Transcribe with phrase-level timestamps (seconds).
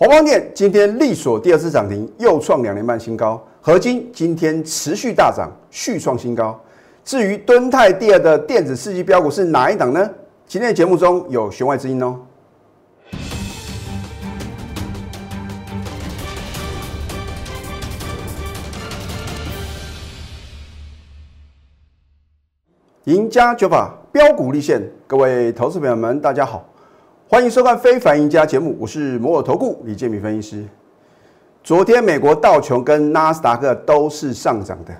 [0.00, 3.44] 华邦电今天力所第二次涨停，又创两年半新高。
[3.60, 6.56] 合金今天持续大涨，续创新高。
[7.04, 10.08] 至于敦泰第二的电子四季标股是哪一档呢？
[10.46, 12.16] 今天的节目中有弦外之音哦。
[23.06, 26.64] 赢家九法标股立现，各位投资朋友们，大家好，
[27.30, 30.64] 欢迎收看《非凡赢家》节目，我是摩尔投顾李建民分析师。
[31.62, 34.94] 昨天美国道琼跟纳斯达克都是上涨的，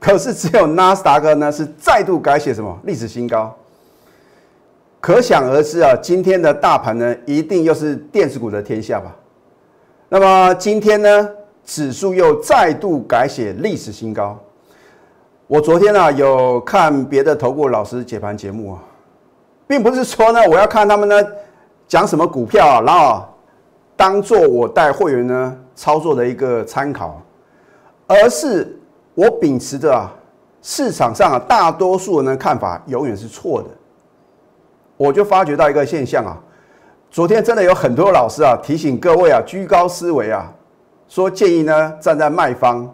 [0.00, 3.54] 可是只有纳斯达克呢是再度改写什么历史新高，
[4.98, 9.14] 可想而知啊，今天的大盘呢一定又是电子股的天下吧？
[10.08, 11.28] 那么今天呢，
[11.66, 14.38] 指数又再度改写历史新高。
[15.46, 18.82] 我昨天啊有看别的投顾老师解盘节目啊，
[19.66, 21.22] 并不是说呢我要看他们呢
[21.88, 23.26] 讲什么股票啊，然后
[23.96, 27.20] 当做我带会员呢操作的一个参考，
[28.06, 28.78] 而是
[29.14, 30.12] 我秉持着啊
[30.60, 33.68] 市场上啊大多数人的看法永远是错的，
[34.98, 36.36] 我就发觉到一个现象啊，
[37.10, 40.52] 昨天真的有很多老师啊提醒各位啊居高思维啊，
[41.08, 42.86] 说建议呢站在卖方。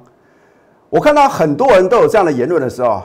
[0.88, 3.02] 我看到很多人都有这样的言论的时候，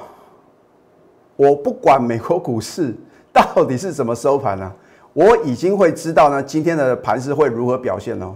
[1.36, 2.96] 我不管美国股市
[3.34, 4.72] 到底是怎么收盘呢，
[5.14, 8.36] 我已经会知道呢今天的盘势会如何表现哦。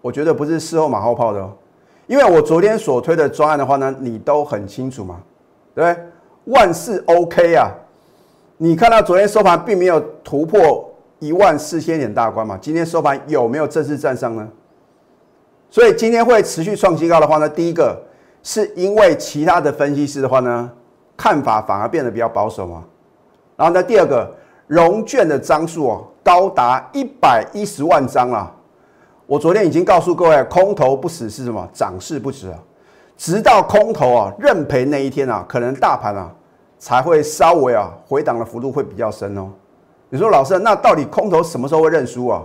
[0.00, 1.52] 我觉得不是事后马后炮的哦，
[2.06, 5.20] 因为我昨天所推的专案的话呢，你都很清楚嘛，
[5.74, 6.04] 对不对？
[6.52, 7.70] 万事 OK 啊，
[8.56, 14.48] 你看到昨天收盘并没有突破一万四千点大关嘛，今天收盘有没有正式站上呢？
[15.70, 18.00] 所以今天会持续创新高的话呢，第一个。
[18.46, 20.70] 是因为其他的分析师的话呢，
[21.16, 22.84] 看法反而变得比较保守嘛。
[23.56, 24.30] 然后呢，第二个
[24.74, 28.52] 融券的张数哦，高达一百一十万张了。
[29.24, 31.68] 我昨天已经告诉各位，空头不死是什么？
[31.72, 32.58] 涨势不止啊。
[33.16, 36.28] 直到空头啊认赔那一天啊，可能大盘啊
[36.76, 39.48] 才会稍微啊回档的幅度会比较深哦。
[40.08, 42.42] 你说老师，那到底空头什么时候会认输啊？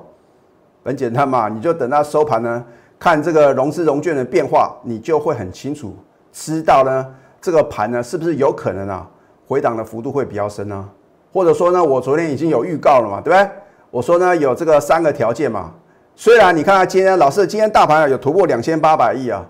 [0.86, 2.64] 很简单嘛，你就等到收盘呢。
[3.00, 5.96] 看这个融资融券的变化，你就会很清楚
[6.32, 7.08] 知道呢，
[7.42, 9.09] 这个盘呢是不是有可能啊
[9.48, 10.88] 回档的幅度会比较深呢？
[11.31, 13.50] 或者说呢，我昨天已经有预告了嘛，对不对？
[13.91, 15.72] 我说呢有这个三个条件嘛。
[16.16, 19.45] 虽然你看看今天老师今天大盘啊有突破两千八百亿啊，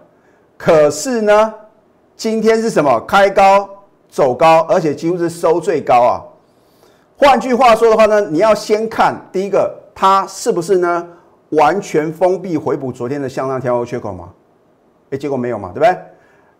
[0.57, 1.53] 可是呢
[2.15, 2.99] 今天是什么？
[3.07, 3.69] 开高
[4.07, 6.23] 走高，而且几乎是收最高啊。
[7.17, 11.07] 换句话说的话呢，你要先看第一个，它是不是呢？
[11.49, 14.29] 完全封闭回补昨天的向上跳空缺口嘛？
[15.09, 15.97] 哎，结果没有嘛，对不对？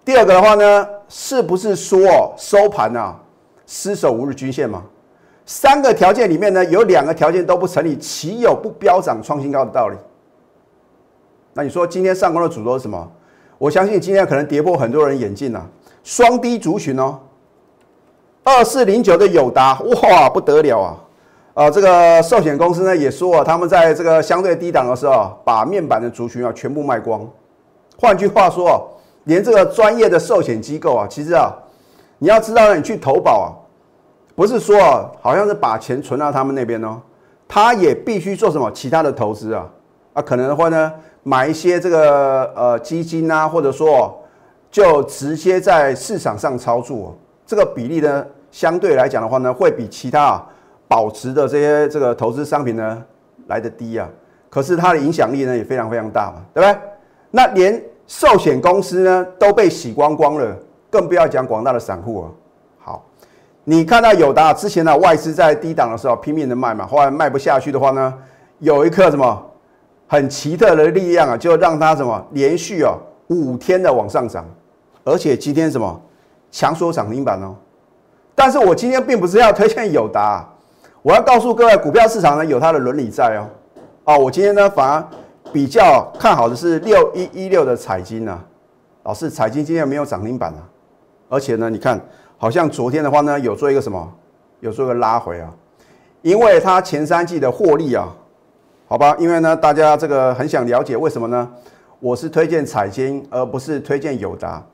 [0.04, 3.16] 第二个的话呢，是不是说收盘啊
[3.68, 4.82] 失守五日均线嘛？
[5.50, 9.98] 三个条件里面呢，有两个条件都不成立，岂有不飙涨创新高的道理？
[11.56, 13.12] 那你说今天上攻的主轴是什么？
[13.58, 15.68] 我相信今天可能跌破很多人眼镜了，
[16.04, 17.18] 双低族群哦，
[18.44, 20.98] 二四零九的友达，哇，不得了啊！
[21.56, 27.28] 啊，这个寿险公司呢也说啊，他们在这个相对低档的时候，把面板的族群啊全部卖光。
[27.98, 28.88] 换句话说，
[29.24, 31.52] 连这个专业的寿险机构啊，其实啊，
[32.20, 33.50] 你要知道，你去投保啊，
[34.40, 34.80] 不是说，
[35.22, 37.02] 好像是把钱存到他们那边哦，
[37.46, 39.68] 他也必须做什么其他的投资啊
[40.14, 44.18] 啊，可能的话呢，买一些这个呃基金啊，或者说
[44.72, 50.42] 就直接在市场上操作，这个比例呢，相对来讲的话呢，会比其他。
[50.88, 53.04] 保持的这些这个投资商品呢
[53.48, 54.08] 来的低啊，
[54.50, 56.82] 可是它的影响力呢也非常非常大嘛，对不对？
[57.30, 60.56] 那连寿险公司呢都被洗光光了，
[60.90, 62.32] 更不要讲广大的散户啊。
[63.70, 68.12] 你看到友达之前呢外资在低档的时候拼命的卖嘛，后来卖不下去的话呢，
[68.58, 69.46] 有一颗什么
[70.08, 72.98] 很奇特的力量啊，就让它什么连续啊
[73.28, 74.44] 五天的往上涨，
[75.04, 76.02] 而且今天什么
[76.50, 77.56] 强缩涨停板哦。
[78.34, 80.44] 但是我今天并不是要推荐友达。
[81.04, 83.48] 我要告诉各位，股票市场呢有它的伦理在哦。
[84.06, 85.08] 哦，我今天呢反而
[85.54, 88.44] 比较看好的是六一一六的彩金啊。
[89.04, 90.66] 老师，彩金今天没有涨停板啊，
[91.30, 92.02] 而且呢，你看
[92.42, 94.12] 好像昨天的话呢有做一个什么，
[94.62, 95.54] 有做一个拉回啊，
[96.22, 98.08] 因为它前三季的获利啊，
[98.88, 101.48] 好吧，因为呢大家这个很想了解为什么呢？
[102.00, 104.66] 我是推荐彩金而不是推荐友达。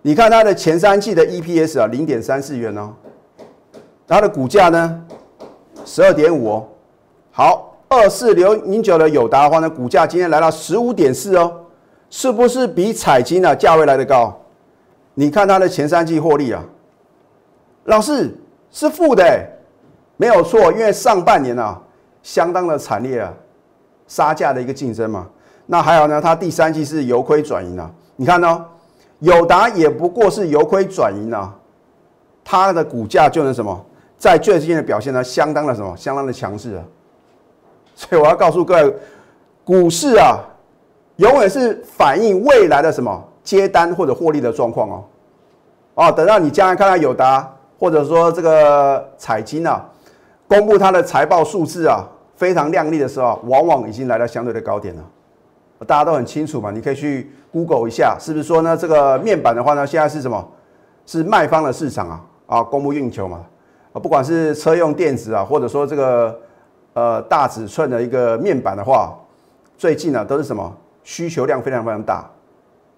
[0.00, 2.94] 你看它的前三季的 EPS 啊，零点三四元哦，
[4.08, 5.04] 它的股价呢？
[5.84, 6.68] 十二点五哦，
[7.30, 11.52] 好，二四零零九的友达的话呢，股价今天来到十五点四哦，
[12.08, 14.34] 是不是比彩金啊价位来的高？
[15.12, 16.64] 你看它的前三季获利啊，
[17.84, 18.34] 老师
[18.70, 19.24] 是负的，
[20.16, 21.80] 没有错，因为上半年啊
[22.22, 23.32] 相当的惨烈啊，
[24.06, 25.26] 杀价的一个竞争嘛。
[25.66, 27.90] 那还有呢，它第三季是由亏转盈啊。
[28.16, 28.66] 你看呢，
[29.20, 31.54] 友达也不过是由亏转盈啊，
[32.44, 33.86] 它的股价就能什么，
[34.18, 36.84] 在最近的表现呢，相当的什么，相当的强势啊。
[37.94, 38.94] 所以我要告诉各位，
[39.64, 40.38] 股市啊，
[41.16, 45.04] 永远是反映未来的什么接单或者获利的状况哦。
[45.94, 47.50] 哦，等到你将来看到友达
[47.80, 49.84] 或者说这个彩金啊，
[50.46, 52.04] 公布它的财报数字啊，
[52.36, 55.02] 非常亮丽的时候，往往已经来到相对的高点了。
[55.86, 58.76] 大家都很清楚嘛，你可以去 Google 一下，是不是说呢？
[58.76, 60.46] 这个面板的话呢，现在是什么？
[61.06, 63.40] 是卖方的市场啊，啊，供不应求嘛。
[63.92, 66.38] 啊，不管是车用电子啊，或者说这个。
[66.92, 69.16] 呃，大尺寸的一个面板的话，
[69.78, 72.28] 最近呢都是什么需求量非常非常大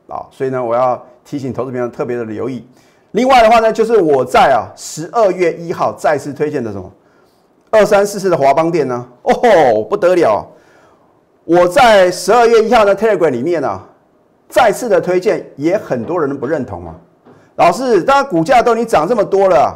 [0.08, 2.66] 啊，所以呢，我要提醒投资朋友特别的留意。
[3.12, 6.90] 另外的话呢，就是我在啊十二月一号再次推荐的什么
[7.70, 9.06] 二三四四的华邦店呢？
[9.22, 10.46] 哦，不得了！
[11.44, 13.80] 我在十二月一号的 Telegram 里面呢，
[14.48, 16.94] 再次的推荐，也很多人不认同啊。
[17.56, 19.74] 老师，当然股价都你涨这么多了，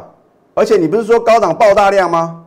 [0.53, 2.43] 而且你不是说高档爆大量吗？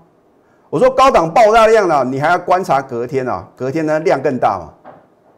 [0.70, 4.90] 我说高档爆大量了，你还要观察隔天啊，隔天呢量更大嘛，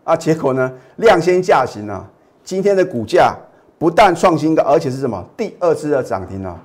[0.05, 2.05] 啊，结果呢量先价行啊，
[2.44, 3.34] 今天的股价
[3.82, 6.56] 不但创新高，而且是什么第二次的涨停啊，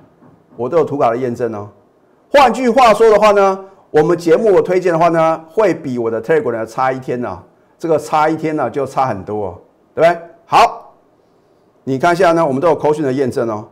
[0.56, 1.68] 我都有图稿的验证哦。
[2.30, 3.58] 换句话说的话呢，
[3.90, 7.36] 我们节目我推荐的话呢，会比我的 Telegram 差一天呢，
[7.76, 9.60] 这个差一天呢就差很多，
[9.96, 10.20] 对不对？
[10.46, 10.94] 好，
[11.82, 13.66] 你看一下呢，我们都有口讯的验证哦。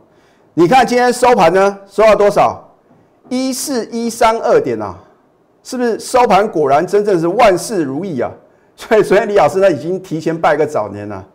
[0.53, 2.61] 你看今天收盘呢，收到多少？
[3.29, 4.93] 一四一三二点啊，
[5.63, 8.29] 是不是收盘果然真正是万事如意啊？
[8.75, 11.25] 所以昨天李老师呢已经提前拜个早年了，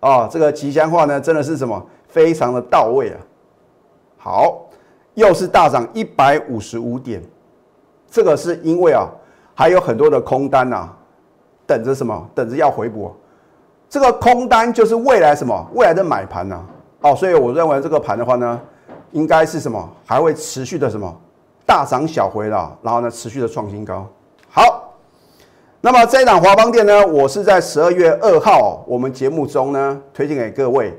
[0.00, 3.20] 哦这个吉祥话呢真的是什么非常的到位啊。
[4.18, 4.66] 好，
[5.14, 7.22] 又是大涨一百五十五点，
[8.10, 9.08] 这个是因为啊
[9.54, 10.88] 还有很多的空单呐，
[11.66, 12.28] 等着什么？
[12.34, 13.14] 等着要回补。
[13.88, 15.66] 这个空单就是未来什么？
[15.74, 16.62] 未来的买盘呐。
[17.00, 18.60] 哦，所以我认为这个盘的话呢，
[19.12, 19.88] 应该是什么？
[20.06, 21.14] 还会持续的什么？
[21.66, 24.06] 大涨小回了，然后呢，持续的创新高。
[25.82, 30.92] 那么这一档华邦店呢，我是在十二月二号我们节目中呢推荐给各位。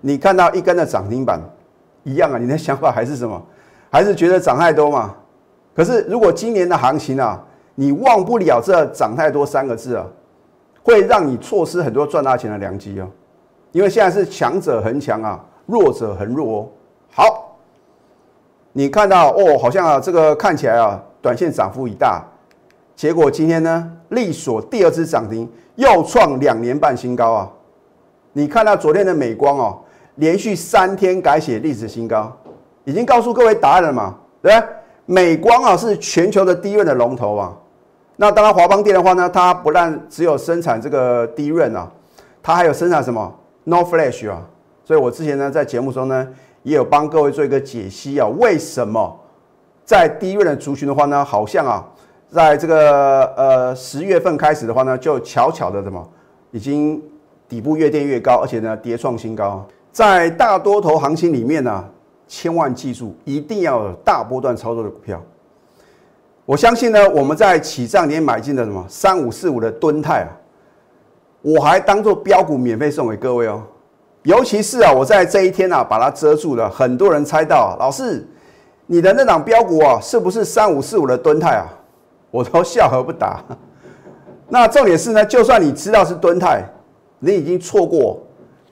[0.00, 1.40] 你看到一根的涨停板，
[2.04, 3.42] 一样啊，你的想法还是什么？
[3.90, 5.16] 还是觉得涨太多嘛？
[5.74, 7.42] 可是如果今年的行情啊，
[7.74, 10.06] 你忘不了这涨太多三个字啊，
[10.84, 13.08] 会让你错失很多赚大钱的良机哦。
[13.72, 16.68] 因为现在是强者恒强啊，弱者恒弱哦。
[17.12, 17.46] 好。
[18.72, 22.24] 你看到哦，好像啊，这个看起来啊，短线涨幅已大，
[23.00, 27.50] 结果今天呢，利索第二次涨停，又创两年半新高啊！
[28.34, 29.78] 你看到昨天的美光哦，
[30.16, 32.30] 连续三天改写历史新高，
[32.84, 34.16] 已经告诉各位答案了嘛？
[34.42, 34.68] 对不对？
[35.06, 37.56] 美光啊是全球的低润的龙头啊。
[38.16, 41.90] 那当然华邦电的话呢，它不但只有生产这个低润啊，
[42.42, 44.46] 它还有生产什么 No Flash 啊。
[44.84, 46.28] 所以我之前呢在节目中呢。
[46.64, 49.18] 也有帮各位做一个解析啊，为什么
[49.86, 51.82] 在低润的族群的话呢，好像啊，
[52.30, 56.08] 在这个呃十月份开始的话呢，就悄悄的什么，
[56.52, 57.02] 已经
[57.48, 59.66] 底部越垫越高，而且呢跌创新高。
[59.90, 61.84] 在大多头行情里面呢，
[62.28, 65.20] 千万记住，一定要有大波段操作的股票。
[66.46, 70.30] 我相信呢，我们在起涨点买进的什么三五四五的吨泰啊，
[71.42, 73.60] 我还当做标股免费送给各位哦。
[74.22, 76.70] 尤其是啊，我在这一天啊，把它遮住了。
[76.70, 78.24] 很多人猜到，老师，
[78.86, 81.66] 你的那档标股啊，是不是三五四五的吨泰啊？
[82.30, 83.42] 我都笑而不答。
[84.48, 86.64] 那重点是呢，就算你知道是吨泰，
[87.18, 88.20] 你已经错过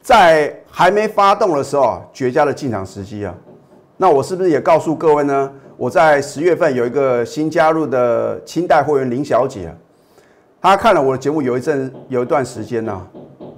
[0.02, 3.34] 在还没发动的时候啊，绝佳的进场时机啊。
[3.96, 5.52] 那我是不是也告诉各位呢？
[5.76, 9.74] 我在十月份有一个新加入的清代会员林小姐，
[10.60, 13.06] 她看了我的节目有一阵有一段时间呢，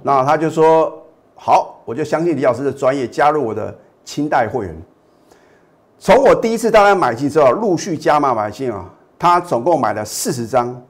[0.03, 0.97] 那她就说。
[1.43, 4.75] 好，我就相信李老师的专业，加入我的清代会员。
[5.97, 8.87] 从我第一次大家买进之后，陆续加码买进啊，
[9.21, 10.81] 他总共买了四十张。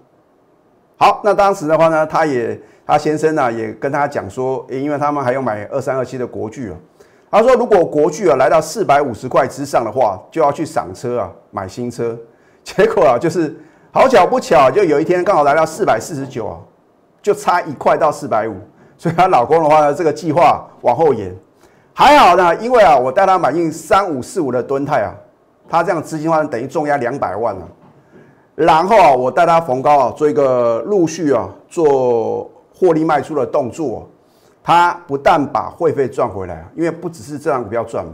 [0.96, 6.78] 好，那当时的话呢，他也他先生呢也跟他讲说，因为他们还要买二三二七的国巨啊，
[7.30, 12.18] 他说如果国巨啊来到四百五十块之上的话，就要去赏车啊，买新车。
[12.64, 13.54] 结果啊，就是
[13.92, 16.58] 好巧不巧，就有一天刚好来到四百四十九啊，
[17.22, 18.56] 就差一块到四百五。
[18.98, 21.36] 所以她老公的话呢，这个计划往后延，
[21.94, 25.12] 还好呢，因为啊，我带她买进三五四五的吨泰啊，
[25.68, 27.68] 她这样资金的话等于重压两百万了。
[28.56, 34.08] 然后啊，我带他逢高啊做一个陆续啊做获利卖出的动作，
[34.62, 38.12] 他不但把会费赚回来，因为不只是这张股票赚嘛，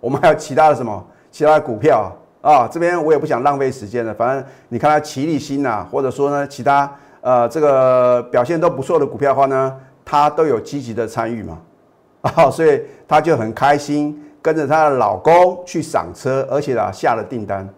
[0.00, 11.58] 我们还有其他的什么 其他的股票啊，这边我也不想浪费时间了，反正你看他齐力新呐，或者说呢其他呃这个表现都不错的股票的话呢，他都有积极的参与嘛，
[12.22, 17.68] 啊，所以他就很开心，跟着她的老公去赏车，而且啊下了订单。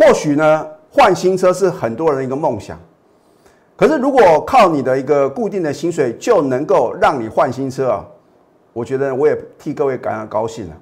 [0.00, 2.78] 或许呢换新车是很多人一个梦想，
[3.76, 8.06] 可是如果靠你的一个固定的薪水就能够让你换新车啊，
[8.72, 10.76] 我觉得我也替各位感到高兴了。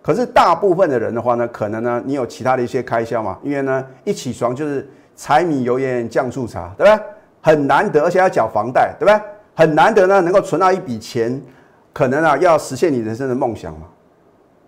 [0.00, 3.36] 可是大部分的人的话呢，可能呢，你有其他的一些开销嘛？
[3.42, 7.04] 因为呢，一起床就是柴米油盐酱醋茶，对不对？
[7.42, 9.20] 很难得，而且要缴房贷，对不对？
[9.54, 11.42] 很难得呢，能够存到一笔钱，
[11.92, 13.86] 可能啊，要实现你人生的梦想嘛。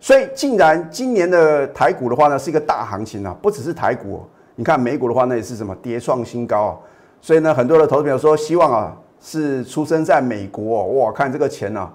[0.02, 4.20] 所以，竟然今年的台股的话呢，是一个大行情啊，不只是台股，
[4.56, 6.76] 你看美股的话呢，也是什么跌创新高啊。
[7.20, 11.88] 所以呢，很多的投资朋友说，希望啊，是出生在美国，哇，看这个钱啊，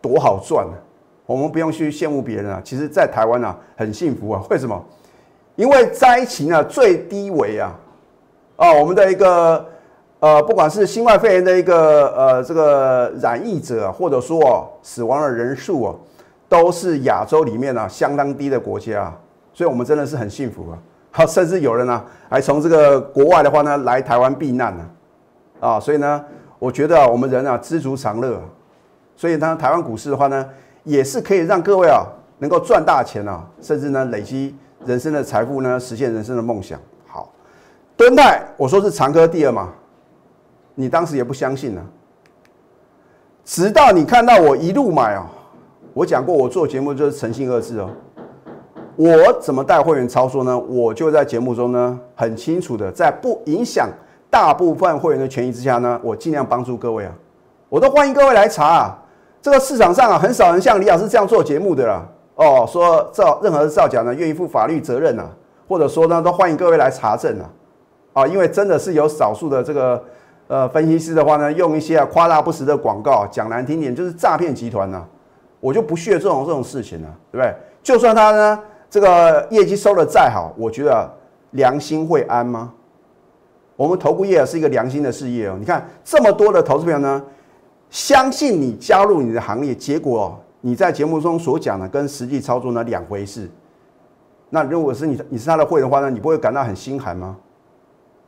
[0.00, 0.78] 多好赚啊！
[1.26, 4.40] 我们不用去羡慕别人啊，其实，在台湾啊，很幸福啊。
[4.48, 4.80] 为什么？
[5.56, 7.76] 因为灾情啊最低微啊，
[8.54, 9.66] 啊，我们的一个
[10.20, 15.94] 呃，不管是新冠肺炎的一个呃这个染疫者，或者说死亡的人数啊，
[16.50, 19.16] 都是亚洲里面啊相当低的国家啊，
[19.54, 20.76] 所以我们真的是很幸福啊。
[21.10, 24.84] 好，甚至有人呢还从这个国外的话呢来台湾避难呢，
[25.60, 26.22] 啊，所以呢，
[26.58, 28.38] 我觉得我们人啊知足常乐，
[29.16, 30.46] 所以呢，台湾股市的话呢。
[30.82, 32.06] 也是可以让各位啊
[32.38, 36.80] 能够赚大钱啊，甚至呢累积人生的财富呢，实现人生的梦想。
[37.06, 37.30] 好，
[37.98, 39.68] 敦泰，我说是长科第二嘛，
[40.74, 41.82] 你当时也不相信呢，
[43.44, 45.26] 直到你看到我一路买啊，
[45.92, 47.90] 我讲过我做节目就是诚信二字哦，
[48.96, 50.56] 我怎么带会员操作呢？
[50.56, 53.88] 我就在节目中呢很清楚的，在不影响
[54.30, 57.12] 大部分会员的权益之下呢，我尽量帮助各位啊，
[57.68, 58.66] 我都欢迎各位来查。
[58.66, 58.96] 啊。
[59.42, 62.06] 这个市场上啊，很少人像李老师这样做节目的啦。
[62.34, 65.24] 哦，说造任何造假呢，愿意负法律责任呐，
[65.66, 67.50] 或者说呢，都欢迎各位来查证啊。
[68.12, 70.04] 啊，因为真的是有少数的这个
[70.46, 75.02] 呃分析师的话呢，用一些啊夸大不实的广告，讲难听点就是诈骗集团呐。
[75.60, 77.54] 我就不屑这种这种事情了，对不对？
[77.82, 81.08] 就算他呢这个业绩收的再好，我觉得
[81.52, 82.72] 良心会安吗？
[83.76, 85.56] 我们投顾业是一个良心的事业哦。
[85.58, 87.22] 你看这么多的投资朋友呢。
[87.92, 93.50] 相信你加入你的行列，结果你在节目中所讲的跟实际操作呢两回事。
[94.48, 97.36] 那如果是你你是他的会的话呢，你不会感到很心寒吗？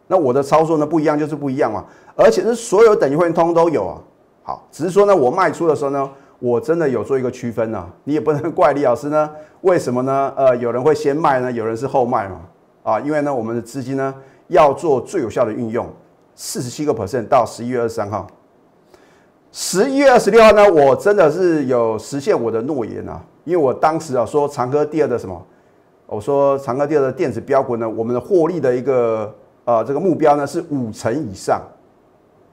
[0.08, 1.84] 那我的操作呢不一样就是不一样嘛，
[2.16, 4.02] 而且是所有等级会员通都有啊。
[4.42, 6.10] 好，只是说呢我卖出的时候呢，
[6.42, 7.88] 我真的有做一个区分呢。
[8.02, 9.30] 你也不能怪李老师呢，
[9.60, 10.32] 为什么呢？
[10.36, 12.40] 呃，有人会先卖呢，有人是后卖嘛。
[12.82, 14.12] 啊，因为呢我们的资金呢
[14.48, 15.88] 要做最有效的运用，
[16.34, 18.26] 四十七个 percent 到十一月二十三号。
[19.52, 25.40] 十一月二十六号呢，我真的是有实现我的诺言啊，因为我当时啊说长科第二的什么，
[26.06, 29.32] 我说长科第二的电子标股呢，我们的获利的一个
[29.64, 31.62] 呃这个目标呢是五成以上，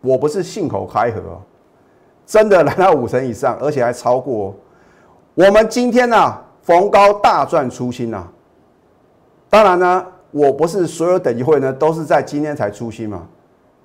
[0.01, 1.41] 我不是信口开河，
[2.29, 4.55] 真的来到五成以上，而且还超过。
[5.33, 8.27] 我们今天呢逢高大赚出新啊，
[9.49, 13.25] 当然呢，我不是所有等级会呢都是在今天才出新嘛，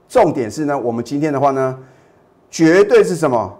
[0.06, 1.78] 重点是呢，我们今天的话呢。
[2.50, 3.52] 绝对是什么？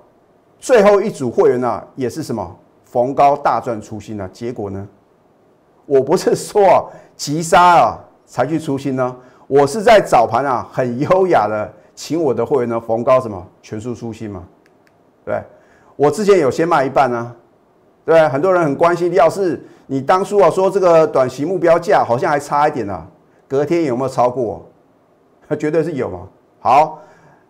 [0.61, 4.29] 最后一组会员呢，也是什么逢高大赚出新呢？
[4.33, 4.87] 结果呢？
[5.85, 9.17] 我不是说急杀啊才去出新呢，
[9.49, 14.45] 我是在早盘啊很优雅的请我的会员呢逢高什么全数出新嘛？
[15.25, 15.43] 对，
[15.97, 17.35] 我之前有先卖一半呢，
[18.04, 23.07] 对很多人很关心，要是你当初啊说这个短期目标价好像还差一点呢，
[23.49, 24.64] 隔天有没有超过？
[25.59, 26.21] 绝对是有嘛。
[26.61, 27.00] 好。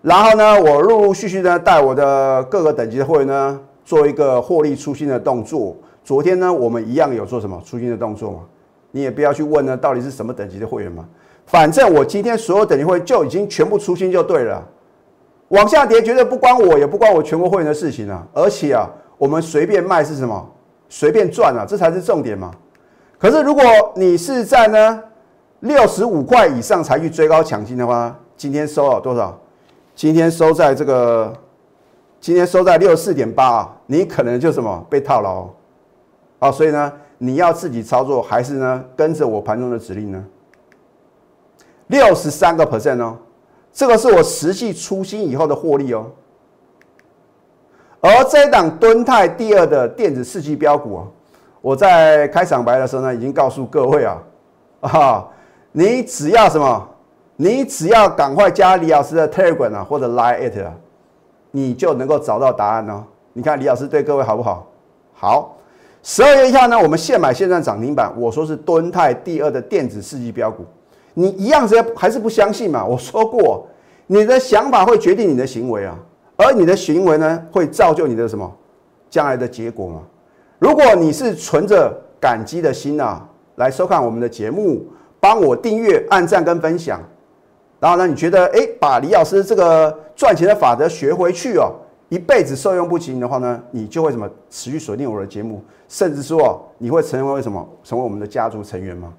[0.03, 5.75] 然后呢，我陆陆续续呢带我的各个等级的会员呢做一个获利出新的动作。
[6.05, 8.41] 昨天呢，我们一样有做什么出新的动作嘛？
[8.91, 11.09] 你也不要去问呢，到底是什么等级的会员嘛？
[11.47, 14.63] 反正我今天所有等级会员就已经全部出新就对了。
[15.49, 18.27] 往下跌绝对不关我，也不关我全国会员的事情啊。
[18.33, 20.51] 而且啊，我们随便卖是什么？
[20.89, 22.51] 随便赚啊，这才是重点嘛。
[23.19, 23.63] 可是如果
[23.97, 25.03] 你是在呢
[25.61, 29.39] 六十五块以上才去追高抢进的话，今天收了多少？
[29.95, 31.33] 今天收在这个，
[32.21, 35.49] 今天收在六十四点八啊，你可能就什么被套牢，
[36.39, 40.25] 啊，所以呢，你要自己操作还是呢跟着我盘中的指令呢？
[41.87, 43.17] 六十三个 percent 哦，
[43.75, 46.07] 这个是我实际出新以后的获利哦。
[48.01, 51.05] 而这一档敦泰第二的电子世纪标股啊，
[51.61, 54.23] 我在开场白的时候呢，已经告诉各位啊，
[54.81, 55.29] 啊，
[55.73, 56.89] 你只要什么？
[57.37, 60.73] 你只要赶快加李老师的 Telegram 啊，或者 Line it 啊，
[61.51, 63.03] 你就能够找到答案哦。
[63.33, 64.67] 你看李老师对各位好不好？
[65.15, 65.57] 好，
[66.03, 68.13] 十二月一号呢，我们现买现赚涨停板。
[68.17, 70.65] 我说是敦泰第二的电子世纪标股，
[71.15, 72.85] 你一样是还是不相信嘛？
[72.85, 73.67] 我说过，
[74.07, 75.97] 你的想法会决定你的行为啊，
[76.37, 78.53] 而你的行为呢，会造就你的什么
[79.09, 80.03] 将来的结果嘛？
[80.59, 84.85] 如果你是存着感激的心啊，来收看我们的节目，
[85.21, 87.01] 帮我订阅、按赞跟分享，
[87.79, 91.73] 然后呢，你觉得哎，把李老师这个赚钱的法则学回去哦，
[92.09, 99.13] 一辈子受用不尽的话呢，你就会什么持续锁定我的节目，甚至说你会成为什么成为我们的家族成员吗？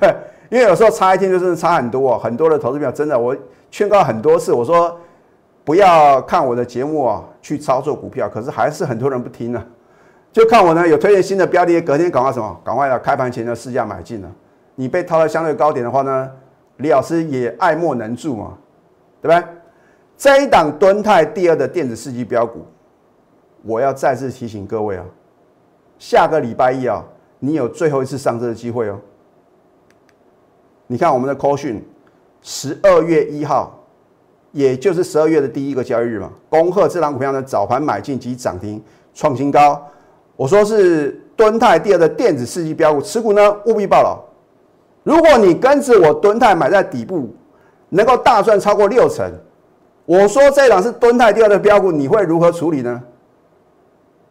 [0.50, 3.36] 因为有时候差一天就真的差很多哦，很多的投资票真的，我
[3.70, 4.98] 劝告很多次，我说
[5.64, 9.64] 不要看我的节目啊，去操作股票，可是还是很多人不听呢，
[10.32, 14.30] 就看我呢有推荐新的标的，隔天赶快什么，赶快要开盘前的试价买进了。
[14.74, 16.30] 你被套在相对高点的话呢，
[16.76, 18.58] 李老师也爱莫能助嘛，
[19.22, 19.48] 对不对？
[20.16, 22.64] 这一档敦泰第二的电子世纪标股，
[23.62, 25.04] 我要再次提醒各位啊，
[25.98, 27.04] 下个礼拜一啊，
[27.38, 28.98] 你有最后一次上车的机会哦。
[30.86, 31.82] 你看我们的 call 讯，
[32.42, 33.82] 十二月一号，
[34.52, 38.82] 也就是十二月的第一个交易日嘛，恭贺这档股票呢早盘买进及涨停
[39.14, 39.82] 创新高。
[40.36, 44.22] 我说是敦泰第二的电子世纪标股，持股呢务必报了。
[45.02, 47.34] 如果你跟着我敦泰买在底部，
[47.88, 49.32] 能够大赚超过六成，
[50.04, 53.02] 我说这档是敦泰第二的标股，你会如何处理呢？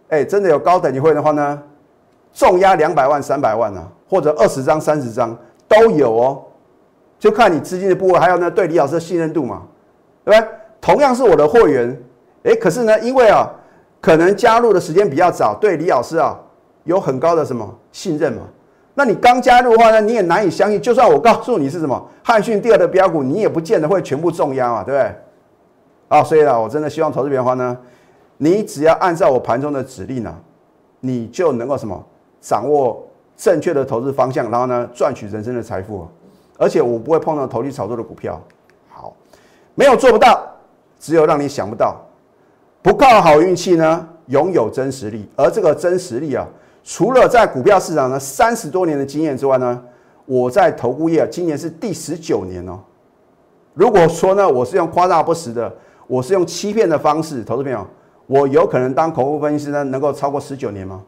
[0.10, 1.62] 哎，真的有高等级会的话呢，
[2.32, 5.36] 重压两百万、三百万啊，或者二十张、三十张。
[5.82, 6.44] 都有哦，
[7.18, 9.64] 就看你资金的部位，还有呢对李老师的信任度嘛，
[10.24, 10.50] 对不对？
[10.82, 11.98] 同样是我的会员，
[12.44, 13.50] 哎，可是呢，因为啊，
[14.02, 16.38] 可能加入的时间比较早，对李老师啊
[16.84, 18.42] 有很高的什么信任嘛。
[18.96, 25.16] 那你刚加入的话呢，你也难以相信，就算我告诉你是什么汉讯第二的标股，你也不见得会全部重压嘛，对不对？
[26.10, 27.78] 啊，所以啊，我真的希望投资的话呢，
[28.38, 30.36] 你只要按照我盘中的指令呢，
[31.00, 32.04] 你就能够什么
[32.42, 33.08] 掌握。
[33.36, 36.08] 正确的投资方向，然后呢，赚取人生的财富，
[36.58, 38.42] 而且我不会碰到投机炒作的股票。
[38.90, 39.14] 好，
[39.76, 40.46] 没有做不到，
[41.00, 42.00] 只有让你想不到。
[42.82, 45.28] 不靠好运气呢，拥有真实力。
[45.36, 46.46] 而这个真实力啊，
[46.84, 49.82] 除了在股票市场呢三十多年的经验之外呢，
[50.26, 52.80] 我在投顾业今年是第十九年哦。
[53.74, 55.74] 如果说呢，我是用夸大不实的，
[56.08, 57.88] 我是用欺骗的方式，投资朋友，
[58.28, 61.02] 我有可能当口户分析师呢，能够超过十九年吗？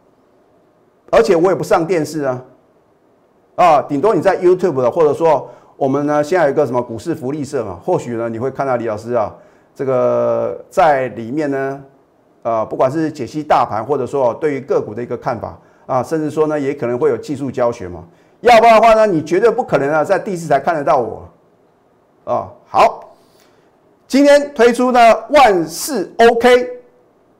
[1.11, 2.41] 而且我也不上电视啊，
[3.55, 9.33] 啊，顶多你在 YouTube 的，或者说我们呢现在有一个什么股市福利社嘛，或许呢你会看到李老师啊，
[9.73, 11.81] 这个在里面呢，
[12.41, 18.03] 呃，不管是解析大盘，或者说对于个股的一个看法啊，甚至说呢也可能会有技术教学嘛。
[18.41, 21.29] 要不然的话呢，你绝对不可能啊在第四台看得到我
[22.25, 22.51] 啊。
[22.65, 23.11] 好，
[24.07, 26.69] 今天推出呢万事 OK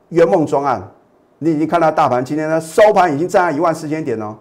[0.08, 0.82] 圆梦专案。
[1.38, 4.34] 你已经看到大盘今天呢收盘已经站在一万四千点哦，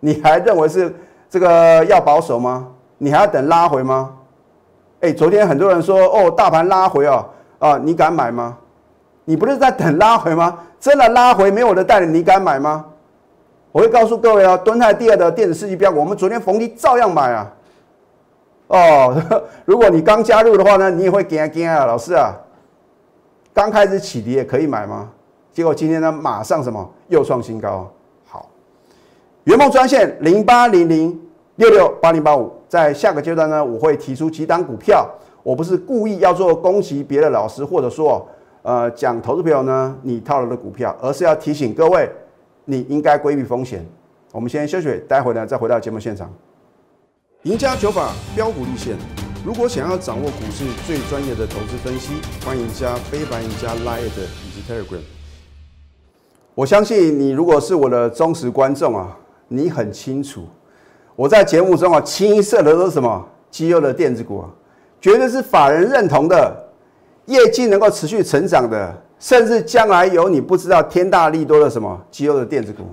[0.00, 0.94] 你还认为是
[1.30, 2.68] 这个要保守吗？
[2.98, 4.14] 你还要等拉回吗？
[5.00, 7.26] 哎，昨天很多人说哦，大盘拉回哦，
[7.58, 8.56] 啊，你敢买吗？
[9.24, 10.58] 你不是在等拉回吗？
[10.78, 12.84] 真的拉回没有我的带领，你敢买吗？
[13.72, 17.52] 我会告诉各位啊，敦泰第二的电子世纪标，我们昨天逢低照样买啊。
[18.68, 19.22] 哦，
[19.64, 22.34] 如果你刚加入的话呢，你也会惊惊啊，老师啊，
[23.52, 25.10] 刚开始起跌也可以买吗？
[25.54, 27.88] 结果今天呢，马上什么又创新高。
[28.26, 28.50] 好，
[29.44, 31.16] 圆梦专线零八零零
[31.54, 35.08] 六六八零八五，在下个阶段呢，我会提出几档股票。
[35.44, 38.26] 我不是故意要做攻击别的老师，或者说
[38.62, 42.10] 呃讲投资朋友呢你套了的股票，而是要提醒各位，
[42.64, 43.86] 你应该规避风险。
[44.32, 46.28] 我们先休息，待会呢再回到节目现场。
[47.42, 48.96] 赢家九法标股立线，
[49.46, 52.14] 如果想要掌握股市最专业的投资分析，
[52.44, 55.23] 欢迎加非凡、赢家 Line 以及 Telegram。
[56.54, 59.16] 我相信你，如果是我的忠实观众啊，
[59.48, 60.44] 你很清楚，
[61.16, 64.48] 我在节目中啊，清一色的都是什么绩优的电子股啊，
[65.00, 66.56] 绝对是法人认同的，
[67.26, 72.84] 业绩能够持续成长的，甚至将来有你不知道天大利多的什么绩优的电子股。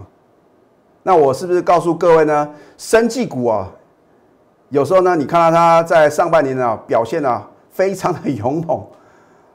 [1.04, 2.50] 那我是不是告诉各位呢？
[2.80, 3.70] 生技股啊，
[4.70, 8.84] 有时候呢，你看到它在上半年啊表现啊非常的勇猛。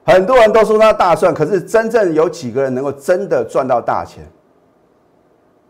[0.07, 4.25] 很多人都说他大赚，可是真正有几个人能够真的赚到大钱？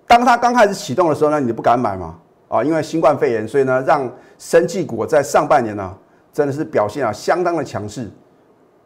[0.07, 2.17] 当他刚开始启动的时候呢，你不敢买吗？
[2.49, 5.91] 啊，因为新冠肺炎，所以呢，让生技股在上半年呢，
[6.35, 8.11] 真的是表现啊相当的强势。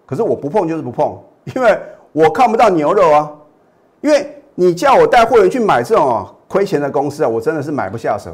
[0.06, 1.20] 可是我不碰就是不碰，
[1.56, 1.76] 因为
[2.12, 3.30] 我看不到牛肉啊。
[4.02, 8.30] 因为你叫我带会员去买这种啊亏钱的公司啊，我真的是买不下手。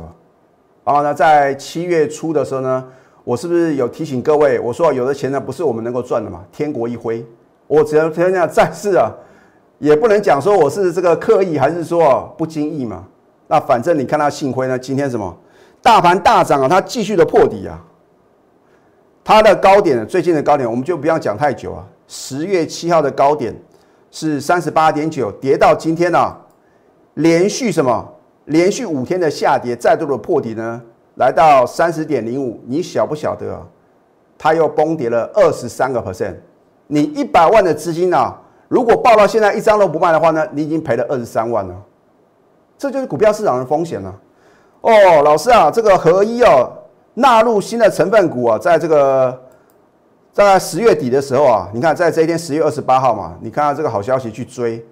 [0.85, 2.85] 然后呢，在七月初的时候呢。
[3.27, 4.61] 我是不是有提醒各位？
[4.61, 7.27] 我说有的钱呢不是我们能够赚的嘛，天国一挥。
[7.67, 9.11] 我只能天下在世啊，
[9.81, 13.05] 也不能讲说我是这个刻意还是说不经意嘛。
[13.49, 15.37] 那反正你看它幸亏呢，今天什么
[15.83, 17.83] 大盘大涨啊，它继续的破底啊。
[19.25, 21.85] 它的高点最近的高点我们就不要讲太久啊。
[22.07, 23.53] 十月七号的高点
[24.13, 26.33] 是三十八点九，跌到今天呢，
[27.15, 28.09] 连续什么？
[28.45, 30.81] 连续五天的下跌，再度的破底呢，
[31.17, 32.59] 来到三十点零五。
[32.67, 33.61] 你晓不晓得啊？
[34.39, 36.37] 它又崩跌了二十三个 percent。
[36.87, 41.75] 你一百万的资金啊，如果报到现在一张都不卖的话呢，你已经赔了二十三万了。
[42.79, 44.15] 这就是股票市场的风险了。
[44.83, 46.71] 哦，老师啊，这个合一哦，
[47.15, 49.43] 纳入新的成分股啊，在这个
[50.33, 54.85] 在十月底的时候啊，你看在这一天十月二十八号嘛，你看到这个好消息去追，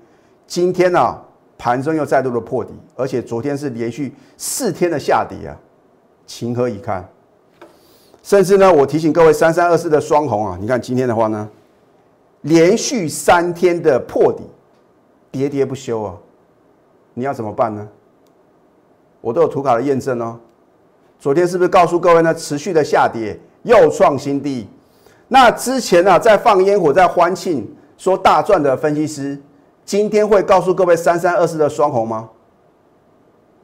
[0.46, 1.16] 今天呢
[1.58, 5.54] 盘中又再度的破底，而且昨天是连续四天的下跌啊，
[6.26, 7.08] 情何以堪？
[8.22, 11.48] 甚至呢，我提醒各位三三二四的双红啊，你看今天的话呢，
[12.40, 14.44] 连续三天的破底，
[15.32, 16.14] 喋喋不休啊，
[17.12, 17.86] 你要怎么办呢？
[19.20, 20.38] 我都有图卡的验证哦。
[21.18, 22.34] 昨天是不是告诉各位呢？
[22.34, 24.66] 持续的下跌又创新低。
[25.28, 29.38] 那之前呢，在放烟火、在欢庆说大赚的分析师，
[29.84, 32.30] 今天会告诉各位三三二四的双红吗？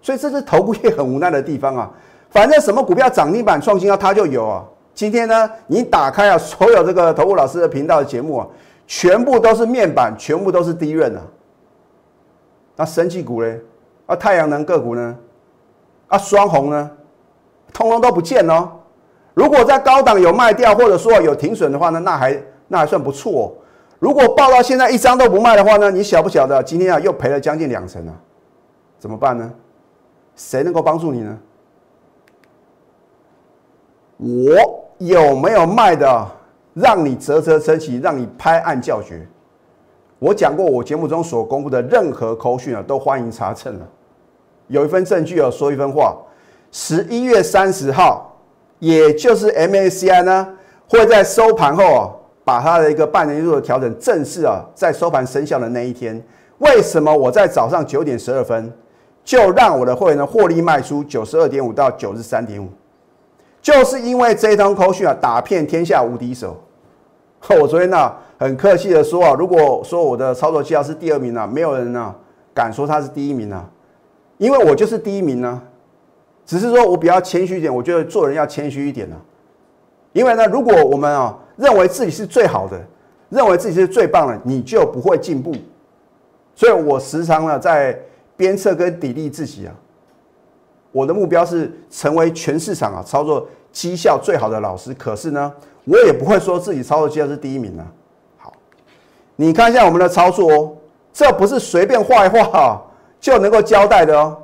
[0.02, 1.90] 所以这是头部业很无奈的地方啊。
[2.30, 4.64] 反正什么股票涨停板创新高，它就有啊。
[4.94, 8.46] 今天呢，你打开啊，所有这个投顾老师的频道的节目啊，
[8.86, 11.22] 全部都是面板，全部都是低润啊。
[12.76, 13.56] 那升气股呢？
[14.06, 15.16] 啊，太阳能个股呢？
[16.08, 16.90] 啊，双红呢？
[17.72, 18.68] 通通都不见哦。
[19.34, 23.54] 如果在高档有卖掉，或者说有停损的话呢，那还那还算不错。
[23.98, 28.14] 如果报到现在一张都不卖的话呢，你晓不晓得今天啊又赔了将近两成啊？
[28.98, 29.50] 怎么办呢？
[30.36, 31.38] 谁能够帮助你呢？
[34.20, 36.26] 我有没有卖的
[36.74, 39.26] 让你啧啧称奇，让你拍案叫绝？
[40.18, 43.88] 我讲过，我节目中所公布的任何口讯啊，都欢迎查证了。
[44.68, 46.14] 有一份证据啊，说一分话。
[46.70, 48.38] 十一月三十号，
[48.78, 50.48] 也就是 MACI 呢，
[50.86, 52.10] 会在收盘后啊，
[52.44, 56.22] 把它的一个半年度的调整正式啊，在收盘生效的那一天。
[56.58, 58.70] 为什么我在早上九点十二分
[59.24, 62.68] 就让我的会员呢获利卖出九十二点五到九十三点五？
[63.62, 66.56] 就是因为这一通口讯啊，打遍天下无敌手。
[67.60, 72.14] 我昨天呢，很客气的说啊，如果说我的操作绩效是第二名呢，没有人呢
[72.54, 73.68] 敢说他是第一名啊，
[74.38, 75.62] 因为我就是第一名呢。
[76.46, 79.16] 只是说我比较谦虚一点，我觉得做人要谦虚一点呢。
[80.12, 82.80] 因为呢，如果我们啊认为自己是最好的，
[83.28, 85.54] 认为自己是最棒的，你就不会进步。
[86.56, 87.96] 所以我时常呢在
[88.36, 89.72] 鞭策跟砥砺自己啊。
[90.92, 95.52] 我的目标是成为全市场啊操作绩效最好的老师，可是呢，
[95.84, 97.86] 我也不会说自己操作绩效是第一名啊。
[98.38, 98.52] 好，
[99.36, 100.72] 你看一下我们的操作哦，
[101.12, 102.82] 这不是随便画一画
[103.20, 104.36] 就能够交代的哦。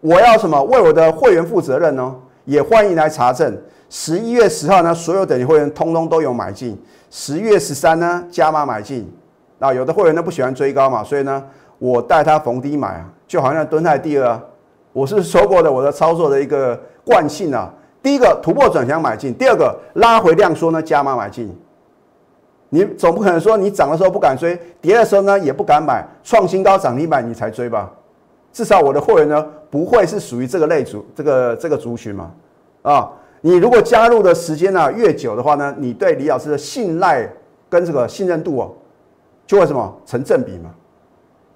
[0.00, 0.60] 我要什么？
[0.64, 2.14] 为我的会员负责任哦，
[2.44, 3.56] 也欢迎来查证。
[3.88, 6.76] 十一月十号呢，所有等级会员通通都有买进。
[7.10, 9.10] 十月十三呢，加码买进。
[9.58, 11.42] 那有的会员呢不喜欢追高嘛，所以呢，
[11.78, 14.40] 我带他逢低买啊，就好像蹲在第二。
[14.98, 17.72] 我是说过的，我的操作的一个惯性啊。
[18.02, 21.56] 第一个突破转向买进，第二个拉回量缩呢加码买进。
[22.70, 27.88] 你总不可能说你涨的时候不敢追，跌的时候呢也不敢买，创新高涨停板你才追吧？
[28.52, 32.32] 至少我的会员呢不会是属于这个类族这个这个族群嘛？
[32.82, 33.08] 啊，
[33.40, 37.30] 你如果加入的时间呢越久的话呢，你对李老师的信赖
[37.68, 38.72] 跟这个信任度哦，
[39.46, 40.70] 就会什么成正比嘛？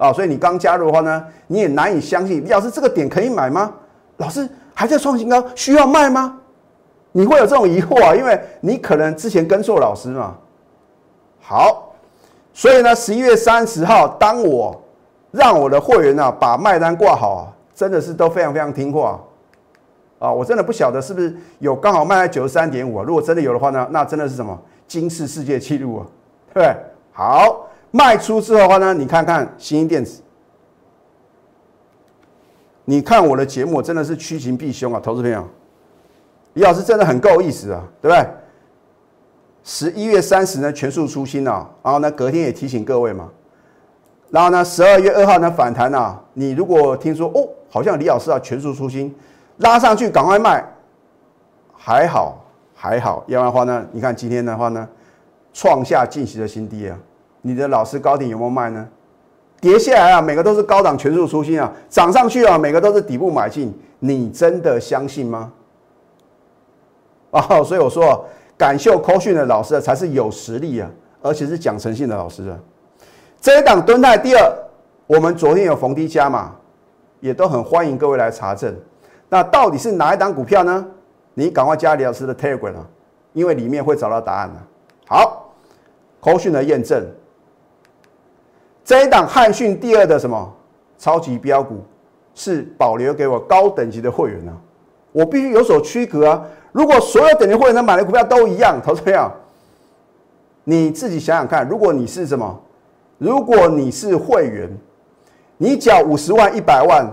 [0.03, 3.73] 啊，所以你刚加入的话呢，你也难以相信，李老师这个点可以买吗？
[4.17, 6.41] 老师还在创新高，需要卖吗？
[7.13, 10.35] 你会有这种疑惑啊，因为你可能之前跟错老师嘛。
[11.41, 11.95] 好，
[12.53, 14.83] 所以呢，十一月三十号，当我
[15.31, 19.21] 让我的会员呢把卖单挂好啊，真的是都非常非常听话
[20.19, 20.33] 啊。
[20.33, 23.05] 我真的不晓得是不是有刚好卖在九十三点五啊。
[23.07, 26.07] 如果真的有的话呢，那真的是什么惊世世界纪录啊，
[26.53, 26.77] 对不对？
[27.13, 27.69] 好。
[27.95, 30.23] 卖出之后的话呢，你看看新兴电子，
[32.87, 35.47] 你看我的节目真的是趋吉避凶啊，投资朋友，
[36.55, 38.27] 李老师真的很够意思啊，对不对？
[39.63, 43.29] 十一月三十呢全数出新啊，然后呢隔天也提醒各位嘛，
[44.31, 49.15] 然后呢十二月二号呢反弹啊，你如果听说哦，好像李老师啊全数出新，
[49.59, 50.65] 拉上去赶快卖，
[51.77, 52.43] 还好
[52.75, 54.89] 还好，要不然的话呢，你看今天的话呢，
[55.53, 56.99] 创下近期的新低啊。
[57.43, 58.89] 你的老师高点有没有卖呢？
[59.61, 63.73] 跌下来啊，每个都是高档全数出新啊，涨上去啊，每个都是底部买进。
[64.01, 65.53] 你真的相信吗？
[67.31, 68.25] 哦，所以我说，
[68.59, 72.59] 敢秀扣讯的老师才是有实力啊，而且是讲诚信的老师啊。
[73.41, 74.53] 这一档蹲泰第二，
[75.07, 76.57] 我们昨天有逢低加嘛，
[77.21, 78.75] 也都很欢迎各位来查证。
[79.29, 80.85] 那到底是哪一档股票呢？
[81.35, 82.87] 你赶快加李老师的 Telegram 啊，
[83.33, 84.61] 因为里面会找到答案的。
[85.07, 85.55] 好，
[86.21, 87.07] 口讯的验证，
[88.85, 90.53] 这一档汉讯第二的什么
[90.99, 91.85] 超级标股
[92.35, 94.53] 是保留给我高等级的会员呢？
[95.13, 96.43] 我必须有所区隔啊！
[96.73, 99.31] 如果所有等级会员能买的股票都一样，投资朋友，
[100.65, 102.61] 你自己想想看，如果你是什么？
[103.19, 104.69] 如果你是会员，
[105.59, 107.07] 你缴五十万、一百万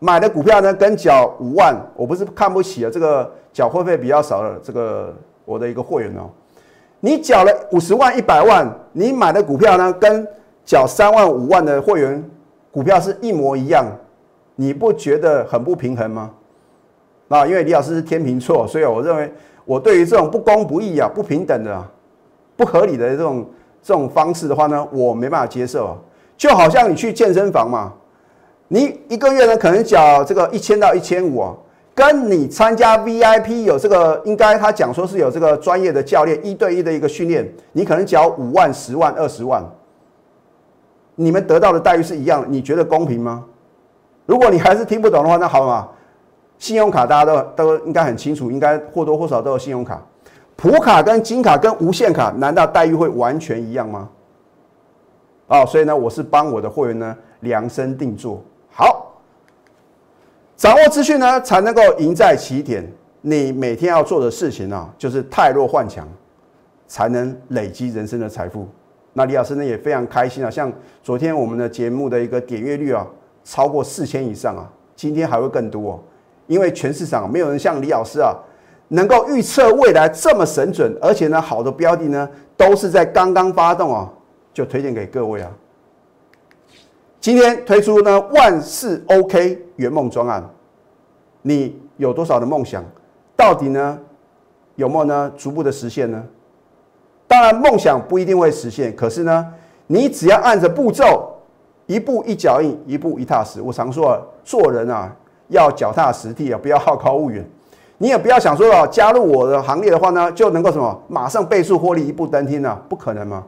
[0.00, 6.28] 买的股票呢，跟缴五万，我不是看不起啊，这个缴会费比较少的这个我的一个会员哦，
[7.00, 10.26] 你缴了五十万、一百万，你买的股票呢，跟
[10.66, 12.22] 缴三万、五万的会员
[12.70, 13.86] 股票是一模一样，
[14.56, 16.30] 你不觉得很不平衡吗？
[17.28, 19.32] 啊，因为李老师是天秤座，所以我认为
[19.64, 21.82] 我对于这种不公不义啊、不平等的、
[22.56, 23.46] 不合理的这种
[23.82, 25.96] 这种方式的话呢，我没办法接受。
[26.36, 27.92] 就好像你去健身房嘛，
[28.68, 31.54] 你一个月呢可能缴这个一千到一千五啊，
[31.94, 39.64] 跟你参加 VIP 有这个应该他讲说是有这个专业的教练一对一的一个训练，你可能缴五万、十万、二十万，
[41.16, 43.44] 你们得到的待遇是一样，你觉得公平吗？
[44.24, 45.88] 如果你还是听不懂的话，那好嘛。
[46.58, 50.02] 信用卡大家都都应该很清楚，应该或多或少都有信用卡。
[50.56, 54.08] 普卡跟金卡跟无限卡，难道待遇会完全一样吗？
[55.48, 59.20] 啊，所以呢，我是帮我的会员呢量身定做好，
[60.56, 62.90] 掌握资讯呢，才能够赢在起点。
[63.20, 66.08] 你每天要做的事情呢，就是泰弱换强，
[66.88, 68.66] 才能累积人生的财富。
[69.18, 70.70] 那李老师呢也非常开心啊，像
[71.02, 73.06] 昨天我们的节目的一个点阅率啊，
[73.42, 75.92] 超过四千以上啊，今天还会更多。
[75.92, 76.00] 哦。
[76.46, 78.36] 因为全市场没有人像李老师啊，
[78.88, 84.12] 能够预测未来这么神准，而且呢，好的标的呢，都是在刚刚发动啊，
[84.52, 85.50] 就推荐给各位啊。
[87.18, 90.46] 今天推出呢万事 OK 圆梦专案，
[91.40, 92.84] 你有多少的梦想？
[93.34, 93.98] 到底呢
[94.74, 96.22] 有没有呢逐步的实现呢？
[97.28, 99.46] 当然梦想不一定会实现，可是呢，
[99.86, 101.34] 你只要按着步骤，
[101.86, 103.60] 一步一脚印，一步一踏实。
[103.60, 105.14] 我常说啊，做人啊。
[105.48, 107.48] 要脚踏实地啊，不要好高骛远。
[107.98, 112.76] 你也不要想说哦，加入我的行列的话呢，就能够什么马上倍数获利，一步登天呢？
[112.88, 113.44] 不可能嘛。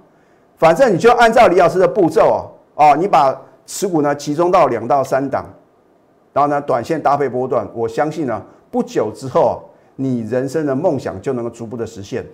[0.57, 3.37] 反正你就按照李老师的步骤啊，啊，你把
[3.67, 5.45] 持股呢集中到两到三档，
[6.33, 9.61] 然后呢短线搭配波段，我相信呢不久之后，
[9.97, 12.25] 你人生的梦想就能够逐步的实现。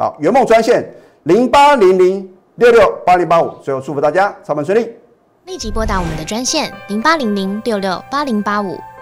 [0.00, 0.82] 好，圆梦专线
[1.24, 4.90] 零八零零六六八零八五，最后祝福大家操盘顺利。
[5.44, 8.78] 立即拨打我们的专线零八零零六六八零八五。